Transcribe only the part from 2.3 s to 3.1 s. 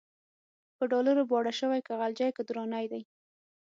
که درانی دی